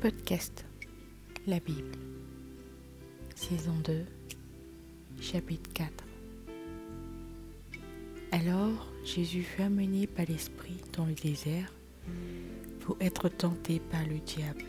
podcast 0.00 0.64
La 1.48 1.58
Bible, 1.58 1.90
saison 3.34 3.74
2, 3.84 4.04
chapitre 5.20 5.68
4. 5.72 5.92
Alors 8.30 8.92
Jésus 9.04 9.42
fut 9.42 9.62
amené 9.62 10.06
par 10.06 10.26
l'Esprit 10.26 10.76
dans 10.92 11.04
le 11.04 11.14
désert 11.14 11.72
pour 12.82 12.96
être 13.00 13.28
tenté 13.28 13.80
par 13.80 14.06
le 14.06 14.20
diable. 14.20 14.64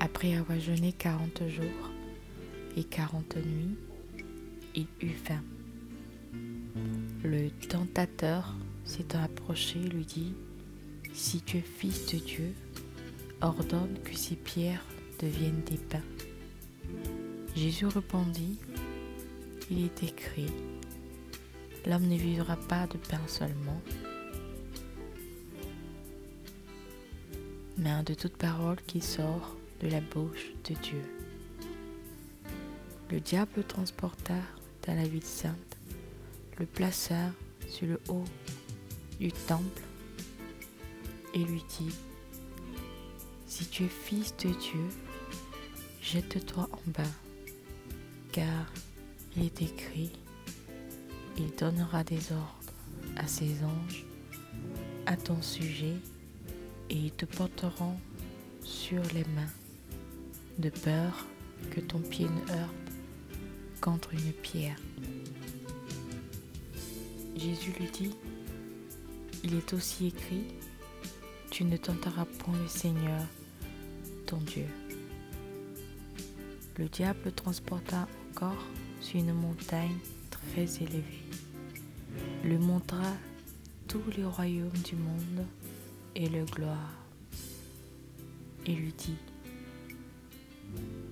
Après 0.00 0.34
avoir 0.34 0.58
jeûné 0.58 0.94
quarante 0.94 1.46
jours 1.48 1.90
et 2.78 2.84
quarante 2.84 3.36
nuits, 3.36 3.76
il 4.74 4.86
eut 5.02 5.10
faim. 5.22 5.42
Le 7.22 7.50
tentateur 7.68 8.54
s'étant 8.86 9.22
approché 9.22 9.78
lui 9.78 10.06
dit, 10.06 10.32
Si 11.14 11.40
tu 11.42 11.58
es 11.58 11.60
fils 11.60 12.06
de 12.06 12.18
Dieu, 12.18 12.54
ordonne 13.42 13.98
que 14.02 14.16
ces 14.16 14.36
pierres 14.36 14.84
deviennent 15.20 15.62
des 15.64 15.76
pains. 15.76 16.00
Jésus 17.54 17.86
répondit, 17.86 18.58
Il 19.70 19.84
est 19.84 20.02
écrit, 20.02 20.50
L'homme 21.86 22.06
ne 22.06 22.16
vivra 22.16 22.56
pas 22.56 22.86
de 22.86 22.96
pain 22.96 23.20
seulement, 23.26 23.80
mais 27.76 28.02
de 28.04 28.14
toute 28.14 28.36
parole 28.36 28.76
qui 28.86 29.00
sort 29.00 29.56
de 29.80 29.88
la 29.88 30.00
bouche 30.00 30.52
de 30.64 30.74
Dieu. 30.74 31.02
Le 33.10 33.20
diable 33.20 33.50
le 33.56 33.64
transporta 33.64 34.36
dans 34.86 34.94
la 34.94 35.06
ville 35.06 35.24
sainte, 35.24 35.76
le 36.58 36.66
plaça 36.66 37.32
sur 37.68 37.86
le 37.86 38.00
haut 38.08 38.24
du 39.18 39.32
temple 39.32 39.82
et 41.34 41.38
lui 41.38 41.62
dit, 41.78 41.94
Si 43.46 43.66
tu 43.66 43.84
es 43.84 43.88
fils 43.88 44.34
de 44.36 44.50
Dieu, 44.50 44.88
jette-toi 46.00 46.68
en 46.72 46.90
bas, 46.90 47.02
car 48.32 48.72
il 49.36 49.44
est 49.44 49.62
écrit, 49.62 50.12
il 51.36 51.50
donnera 51.58 52.04
des 52.04 52.32
ordres 52.32 52.72
à 53.16 53.26
ses 53.26 53.62
anges 53.64 54.04
à 55.06 55.16
ton 55.16 55.40
sujet 55.42 55.96
et 56.90 56.96
ils 56.96 57.12
te 57.12 57.24
porteront 57.24 57.96
sur 58.62 59.02
les 59.14 59.24
mains, 59.34 59.50
de 60.58 60.70
peur 60.70 61.26
que 61.70 61.80
ton 61.80 61.98
pied 61.98 62.26
ne 62.26 62.52
heurte 62.52 62.72
contre 63.80 64.12
une 64.14 64.32
pierre. 64.32 64.76
Jésus 67.36 67.72
lui 67.78 67.88
dit, 67.90 68.14
il 69.42 69.54
est 69.54 69.72
aussi 69.72 70.08
écrit, 70.08 70.44
tu 71.52 71.64
ne 71.64 71.76
tenteras 71.76 72.24
point 72.24 72.58
le 72.58 72.66
Seigneur, 72.66 73.20
ton 74.24 74.38
Dieu. 74.38 74.64
Le 76.78 76.88
diable 76.88 77.30
transporta 77.30 78.08
encore 78.30 78.64
sur 79.02 79.20
une 79.20 79.34
montagne 79.34 79.98
très 80.30 80.64
élevée, 80.82 81.22
lui 82.42 82.56
montra 82.56 83.04
tous 83.86 84.00
les 84.16 84.24
royaumes 84.24 84.70
du 84.82 84.96
monde 84.96 85.44
et 86.14 86.26
le 86.30 86.46
gloire, 86.46 86.94
et 88.64 88.72
lui 88.72 88.94
dit, 88.94 89.18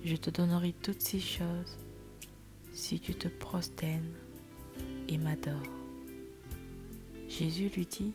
je 0.03 0.15
te 0.15 0.31
donnerai 0.31 0.73
toutes 0.81 1.03
ces 1.03 1.19
choses 1.19 1.77
si 2.73 2.99
tu 2.99 3.13
te 3.13 3.27
prosternes 3.27 4.15
et 5.07 5.19
m'adores. 5.19 5.61
Jésus 7.29 7.69
lui 7.75 7.85
dit, 7.85 8.13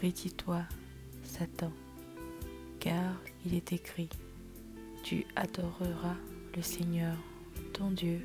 Rétis-toi, 0.00 0.62
Satan, 1.28 1.72
car 2.80 3.14
il 3.46 3.54
est 3.54 3.72
écrit, 3.72 4.08
tu 5.04 5.24
adoreras 5.36 6.16
le 6.56 6.62
Seigneur, 6.62 7.16
ton 7.72 7.90
Dieu, 7.90 8.20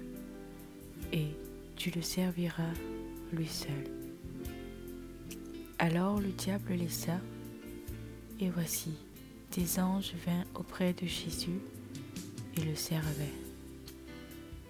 et 1.12 1.28
tu 1.76 1.92
le 1.92 2.02
serviras 2.02 2.74
lui 3.32 3.48
seul. 3.48 3.84
Alors 5.80 6.20
le 6.20 6.30
diable 6.30 6.74
laissa, 6.74 7.20
et 8.40 8.50
voici, 8.50 8.94
des 9.52 9.80
anges 9.80 10.14
vinrent 10.26 10.46
auprès 10.56 10.94
de 10.94 11.06
Jésus 11.06 11.60
et 12.58 12.62
le 12.62 12.76
servaient. 12.76 13.34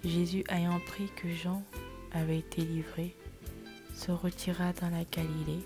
Jésus 0.03 0.43
ayant 0.49 0.79
pris 0.87 1.07
que 1.15 1.29
Jean 1.29 1.63
avait 2.11 2.39
été 2.39 2.61
livré, 2.61 3.15
se 3.95 4.11
retira 4.11 4.73
dans 4.73 4.89
la 4.89 5.05
Galilée. 5.05 5.65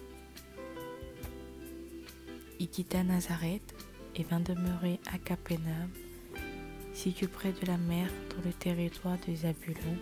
Il 2.60 2.70
quitta 2.70 3.04
Nazareth 3.04 3.76
et 4.16 4.24
vint 4.24 4.40
demeurer 4.40 5.00
à 5.14 5.20
Capernaum, 5.20 5.90
situé 6.92 7.28
près 7.28 7.52
de 7.52 7.68
la 7.68 7.78
mer 7.78 8.10
dans 8.32 8.44
le 8.44 8.52
territoire 8.52 9.18
de 9.28 9.36
Zabulon 9.36 9.98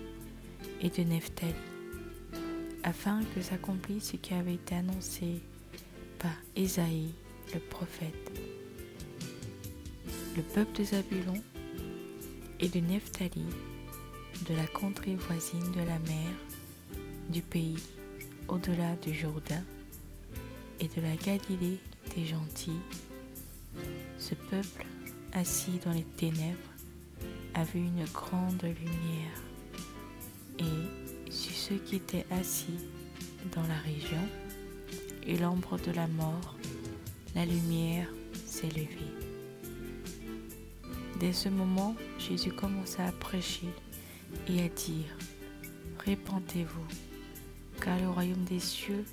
et 0.79 0.89
de 0.89 1.03
Nephtali, 1.03 1.53
afin 2.83 3.21
que 3.33 3.41
s'accomplisse 3.41 4.11
ce 4.11 4.15
qui 4.15 4.33
avait 4.33 4.53
été 4.53 4.75
annoncé 4.75 5.41
par 6.17 6.31
Ésaïe 6.55 7.13
le 7.53 7.59
prophète. 7.59 8.39
Le 10.37 10.41
peuple 10.41 10.79
de 10.79 10.83
Zabulon 10.85 11.41
et 12.61 12.69
de 12.69 12.79
Nephtali, 12.79 13.45
de 14.47 14.55
la 14.55 14.67
contrée 14.67 15.15
voisine 15.15 15.71
de 15.73 15.79
la 15.79 15.99
mer, 15.99 16.31
du 17.29 17.41
pays 17.41 17.83
au-delà 18.47 18.95
du 18.97 19.13
Jourdain 19.13 19.63
et 20.79 20.87
de 20.87 21.01
la 21.01 21.15
Galilée 21.15 21.79
des 22.15 22.25
gentils, 22.25 22.79
ce 24.17 24.35
peuple 24.35 24.85
assis 25.33 25.79
dans 25.83 25.91
les 25.91 26.03
ténèbres 26.03 26.71
a 27.53 27.63
vu 27.63 27.79
une 27.79 28.05
grande 28.05 28.61
lumière 28.63 29.41
et 30.59 31.31
sur 31.31 31.53
ceux 31.53 31.75
qui 31.77 31.97
étaient 31.97 32.25
assis 32.31 32.79
dans 33.53 33.63
la 33.63 33.77
région 33.77 34.27
et 35.27 35.37
l'ombre 35.37 35.77
de 35.79 35.91
la 35.91 36.07
mort, 36.07 36.55
la 37.35 37.45
lumière 37.45 38.07
s'est 38.45 38.69
levée. 38.69 39.11
Dès 41.19 41.33
ce 41.33 41.49
moment, 41.49 41.95
Jésus 42.19 42.51
commença 42.51 43.05
à 43.05 43.11
prêcher 43.11 43.67
et 44.47 44.63
à 44.63 44.69
dire, 44.69 45.17
Répentez-vous, 46.05 46.85
car 47.81 47.99
le 47.99 48.09
royaume 48.09 48.43
des 48.43 48.59
cieux 48.59 49.05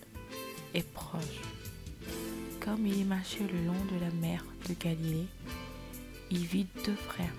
est 0.75 0.87
proche. 0.93 1.62
Comme 2.65 2.87
il 2.87 3.05
marchait 3.07 3.49
le 3.53 3.67
long 3.67 3.85
de 3.91 3.99
la 3.99 4.11
mer 4.21 4.45
de 4.69 4.75
Galilée, 4.75 5.27
il 6.31 6.47
vit 6.47 6.67
deux 6.85 6.95
frères, 6.95 7.35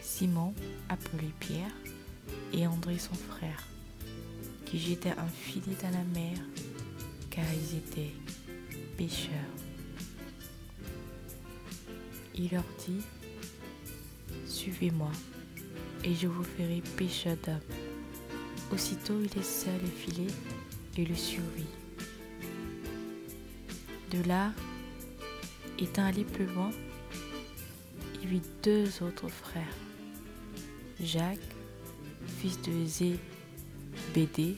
Simon, 0.00 0.52
appelé 0.88 1.30
Pierre, 1.38 1.70
et 2.52 2.66
André 2.66 2.98
son 2.98 3.14
frère, 3.14 3.62
qui 4.64 4.80
jetaient 4.80 5.10
un 5.10 5.28
filet 5.28 5.76
dans 5.80 5.90
la 5.90 6.04
mer, 6.12 6.38
car 7.30 7.44
ils 7.54 7.78
étaient 7.78 8.14
pêcheurs. 8.96 9.30
Il 12.34 12.50
leur 12.50 12.64
dit, 12.84 13.02
Suivez-moi, 14.44 15.12
et 16.02 16.16
je 16.16 16.26
vous 16.26 16.42
ferai 16.42 16.82
pêcheurs 16.96 17.36
d'hommes. 17.46 17.60
Aussitôt 18.72 19.20
il 19.20 19.30
laissa 19.36 19.70
le 19.80 19.88
filet 19.88 20.32
et 20.98 21.04
le 21.04 21.14
suivit. 21.14 21.85
De 24.10 24.22
là, 24.28 24.52
étant 25.78 26.04
allé 26.04 26.24
plus 26.24 26.46
loin, 26.46 26.70
il 28.22 28.28
vit 28.28 28.42
deux 28.62 28.86
autres 29.02 29.28
frères, 29.28 29.76
Jacques, 31.00 31.38
fils 32.38 32.60
de 32.62 32.84
Zébédée, 32.84 34.56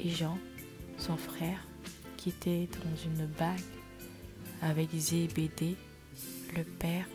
et 0.00 0.10
Jean, 0.10 0.36
son 0.98 1.16
frère, 1.16 1.64
qui 2.16 2.30
était 2.30 2.68
dans 2.84 2.96
une 3.04 3.26
bague 3.26 3.60
avec 4.62 4.90
Zébédée, 4.94 5.76
le 6.56 6.64
père, 6.64 7.06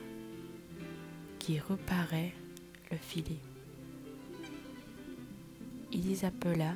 qui 1.39 1.59
reparait 1.59 2.33
le 2.91 2.97
filet. 2.97 3.39
Il 5.91 6.07
les 6.07 6.23
appela, 6.25 6.75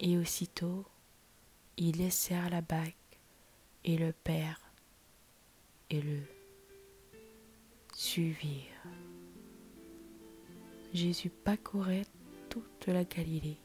et 0.00 0.16
aussitôt 0.16 0.84
ils 1.76 1.96
laissèrent 1.96 2.50
la 2.50 2.60
bague 2.60 2.94
et 3.84 3.96
le 3.96 4.12
père 4.12 4.60
et 5.90 6.00
le 6.00 6.20
suivirent. 7.94 8.60
Jésus 10.92 11.30
parcourait 11.30 12.06
toute 12.48 12.86
la 12.86 13.04
Galilée, 13.04 13.58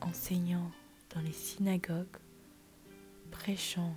enseignant 0.00 0.70
dans 1.14 1.22
les 1.22 1.32
synagogues, 1.32 2.18
prêchant 3.30 3.96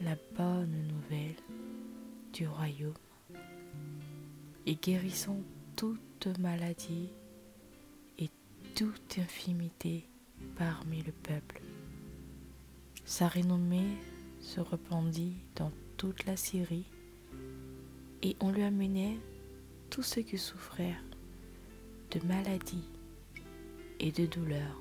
la 0.00 0.16
bonne 0.36 0.88
nouvelle 0.88 1.36
du 2.32 2.46
royaume 2.46 2.94
et 4.66 4.74
guérissant 4.74 5.40
toute 5.76 6.26
maladie 6.38 7.10
toute 8.76 9.18
infimité 9.18 10.06
parmi 10.58 11.02
le 11.02 11.12
peuple. 11.12 11.62
Sa 13.06 13.28
renommée 13.28 13.96
se 14.40 14.60
répandit 14.60 15.36
dans 15.54 15.70
toute 15.96 16.26
la 16.26 16.36
Syrie 16.36 16.86
et 18.22 18.36
on 18.40 18.50
lui 18.50 18.64
amenait 18.64 19.18
tous 19.90 20.02
ceux 20.02 20.22
qui 20.22 20.36
souffrirent 20.36 21.02
de 22.10 22.20
maladies 22.26 22.90
et 24.00 24.10
de 24.10 24.26
douleurs 24.26 24.80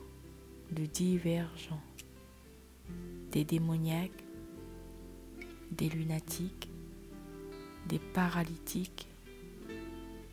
de 0.72 0.86
divers 0.86 1.56
genres, 1.56 1.78
des 3.32 3.44
démoniaques, 3.44 4.24
des 5.72 5.90
lunatiques, 5.90 6.70
des 7.88 8.00
paralytiques 8.00 9.08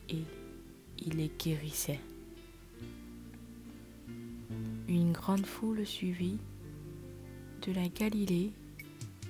et 0.08 0.24
il 0.98 1.16
les 1.16 1.30
guérissait. 1.38 2.00
Une 4.88 5.12
grande 5.12 5.46
foule 5.46 5.86
suivit 5.86 6.38
de 7.66 7.72
la 7.72 7.88
Galilée, 7.88 8.50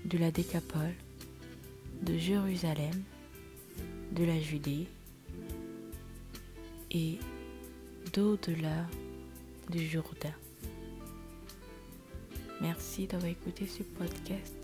de 0.07 0.17
la 0.19 0.31
Décapole, 0.31 0.95
de 2.03 2.17
Jérusalem, 2.17 3.03
de 4.13 4.25
la 4.25 4.41
Judée 4.41 4.87
et 6.91 7.19
d'au-delà 8.13 8.87
du 9.71 9.87
Jourdain. 9.87 10.35
Merci 12.61 13.07
d'avoir 13.07 13.31
écouté 13.31 13.67
ce 13.67 13.83
podcast. 13.83 14.55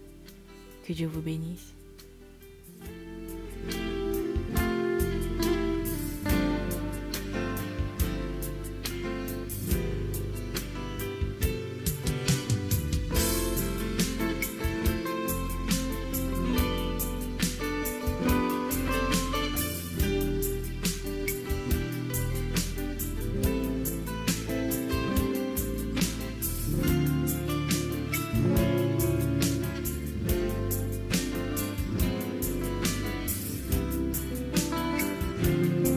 Que 0.86 0.92
Dieu 0.92 1.08
vous 1.08 1.20
bénisse. 1.20 1.74